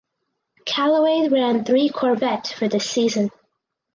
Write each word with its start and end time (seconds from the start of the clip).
Callaway 0.65 1.27
ran 1.29 1.63
three 1.63 1.87
Corvette 1.89 2.55
for 2.57 2.67
this 2.67 2.89
season. 2.89 3.29